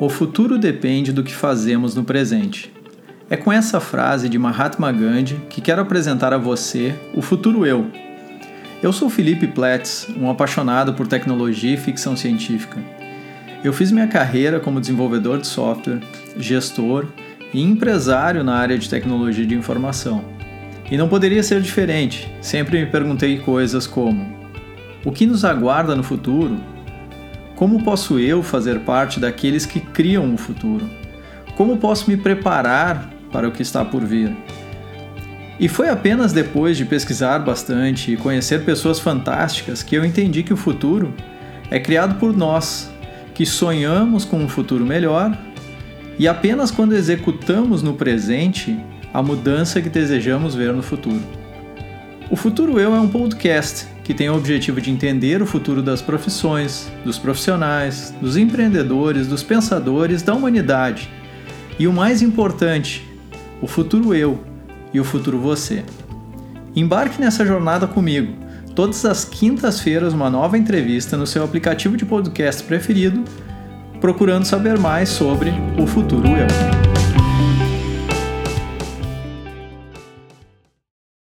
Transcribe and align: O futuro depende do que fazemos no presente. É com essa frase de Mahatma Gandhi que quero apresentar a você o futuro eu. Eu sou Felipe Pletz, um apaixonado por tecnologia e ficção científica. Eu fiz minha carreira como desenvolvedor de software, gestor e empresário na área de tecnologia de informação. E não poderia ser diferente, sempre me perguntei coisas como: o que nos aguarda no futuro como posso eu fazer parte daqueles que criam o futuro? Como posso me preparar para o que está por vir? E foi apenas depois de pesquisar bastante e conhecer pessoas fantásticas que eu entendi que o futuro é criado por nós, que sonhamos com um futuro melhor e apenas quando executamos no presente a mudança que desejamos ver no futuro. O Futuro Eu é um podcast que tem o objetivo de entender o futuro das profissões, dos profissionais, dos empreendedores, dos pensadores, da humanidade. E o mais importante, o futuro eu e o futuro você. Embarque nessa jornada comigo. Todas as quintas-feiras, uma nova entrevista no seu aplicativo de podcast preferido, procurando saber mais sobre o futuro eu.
O 0.00 0.08
futuro 0.08 0.56
depende 0.58 1.12
do 1.12 1.24
que 1.24 1.34
fazemos 1.34 1.92
no 1.92 2.04
presente. 2.04 2.72
É 3.28 3.36
com 3.36 3.52
essa 3.52 3.80
frase 3.80 4.28
de 4.28 4.38
Mahatma 4.38 4.92
Gandhi 4.92 5.34
que 5.50 5.60
quero 5.60 5.82
apresentar 5.82 6.32
a 6.32 6.38
você 6.38 6.94
o 7.16 7.20
futuro 7.20 7.66
eu. 7.66 7.84
Eu 8.80 8.92
sou 8.92 9.10
Felipe 9.10 9.48
Pletz, 9.48 10.06
um 10.16 10.30
apaixonado 10.30 10.94
por 10.94 11.08
tecnologia 11.08 11.74
e 11.74 11.76
ficção 11.76 12.16
científica. 12.16 12.78
Eu 13.64 13.72
fiz 13.72 13.90
minha 13.90 14.06
carreira 14.06 14.60
como 14.60 14.80
desenvolvedor 14.80 15.40
de 15.40 15.48
software, 15.48 15.98
gestor 16.38 17.06
e 17.52 17.60
empresário 17.60 18.44
na 18.44 18.54
área 18.54 18.78
de 18.78 18.88
tecnologia 18.88 19.44
de 19.44 19.56
informação. 19.56 20.24
E 20.88 20.96
não 20.96 21.08
poderia 21.08 21.42
ser 21.42 21.60
diferente, 21.60 22.32
sempre 22.40 22.78
me 22.78 22.86
perguntei 22.86 23.38
coisas 23.40 23.84
como: 23.84 24.24
o 25.04 25.10
que 25.10 25.26
nos 25.26 25.44
aguarda 25.44 25.96
no 25.96 26.04
futuro 26.04 26.56
como 27.58 27.82
posso 27.82 28.20
eu 28.20 28.40
fazer 28.40 28.78
parte 28.82 29.18
daqueles 29.18 29.66
que 29.66 29.80
criam 29.80 30.32
o 30.32 30.36
futuro? 30.36 30.88
Como 31.56 31.76
posso 31.76 32.08
me 32.08 32.16
preparar 32.16 33.10
para 33.32 33.48
o 33.48 33.50
que 33.50 33.62
está 33.62 33.84
por 33.84 34.04
vir? 34.04 34.32
E 35.58 35.66
foi 35.66 35.88
apenas 35.88 36.32
depois 36.32 36.76
de 36.76 36.84
pesquisar 36.84 37.40
bastante 37.40 38.12
e 38.12 38.16
conhecer 38.16 38.64
pessoas 38.64 39.00
fantásticas 39.00 39.82
que 39.82 39.96
eu 39.96 40.04
entendi 40.04 40.44
que 40.44 40.52
o 40.52 40.56
futuro 40.56 41.12
é 41.68 41.80
criado 41.80 42.14
por 42.20 42.32
nós, 42.36 42.92
que 43.34 43.44
sonhamos 43.44 44.24
com 44.24 44.38
um 44.38 44.48
futuro 44.48 44.86
melhor 44.86 45.36
e 46.16 46.28
apenas 46.28 46.70
quando 46.70 46.94
executamos 46.94 47.82
no 47.82 47.94
presente 47.94 48.78
a 49.12 49.20
mudança 49.20 49.82
que 49.82 49.88
desejamos 49.88 50.54
ver 50.54 50.72
no 50.72 50.82
futuro. 50.82 51.22
O 52.30 52.36
Futuro 52.36 52.78
Eu 52.78 52.94
é 52.94 53.00
um 53.00 53.08
podcast 53.08 53.88
que 54.08 54.14
tem 54.14 54.30
o 54.30 54.34
objetivo 54.34 54.80
de 54.80 54.90
entender 54.90 55.42
o 55.42 55.46
futuro 55.46 55.82
das 55.82 56.00
profissões, 56.00 56.90
dos 57.04 57.18
profissionais, 57.18 58.14
dos 58.22 58.38
empreendedores, 58.38 59.26
dos 59.26 59.42
pensadores, 59.42 60.22
da 60.22 60.32
humanidade. 60.32 61.10
E 61.78 61.86
o 61.86 61.92
mais 61.92 62.22
importante, 62.22 63.06
o 63.60 63.66
futuro 63.66 64.14
eu 64.14 64.42
e 64.94 64.98
o 64.98 65.04
futuro 65.04 65.38
você. 65.38 65.84
Embarque 66.74 67.20
nessa 67.20 67.44
jornada 67.44 67.86
comigo. 67.86 68.32
Todas 68.74 69.04
as 69.04 69.26
quintas-feiras, 69.26 70.14
uma 70.14 70.30
nova 70.30 70.56
entrevista 70.56 71.14
no 71.14 71.26
seu 71.26 71.44
aplicativo 71.44 71.94
de 71.94 72.06
podcast 72.06 72.62
preferido, 72.62 73.22
procurando 74.00 74.46
saber 74.46 74.78
mais 74.78 75.10
sobre 75.10 75.52
o 75.78 75.86
futuro 75.86 76.28
eu. 76.28 76.77